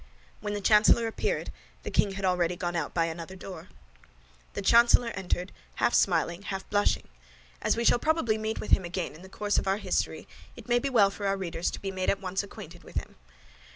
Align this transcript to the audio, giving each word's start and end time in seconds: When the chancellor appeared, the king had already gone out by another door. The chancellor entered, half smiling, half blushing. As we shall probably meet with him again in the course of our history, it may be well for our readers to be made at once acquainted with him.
When 0.39 0.55
the 0.55 0.61
chancellor 0.61 1.05
appeared, 1.05 1.51
the 1.83 1.91
king 1.91 2.13
had 2.13 2.25
already 2.25 2.55
gone 2.55 2.75
out 2.75 2.91
by 2.91 3.05
another 3.05 3.35
door. 3.35 3.67
The 4.53 4.63
chancellor 4.63 5.09
entered, 5.13 5.51
half 5.75 5.93
smiling, 5.93 6.41
half 6.41 6.67
blushing. 6.71 7.07
As 7.61 7.77
we 7.77 7.83
shall 7.85 7.99
probably 7.99 8.39
meet 8.39 8.59
with 8.59 8.71
him 8.71 8.83
again 8.83 9.13
in 9.13 9.21
the 9.21 9.29
course 9.29 9.59
of 9.59 9.67
our 9.67 9.77
history, 9.77 10.27
it 10.55 10.67
may 10.67 10.79
be 10.79 10.89
well 10.89 11.11
for 11.11 11.27
our 11.27 11.37
readers 11.37 11.69
to 11.69 11.79
be 11.79 11.91
made 11.91 12.09
at 12.09 12.19
once 12.19 12.41
acquainted 12.41 12.83
with 12.83 12.95
him. 12.95 13.13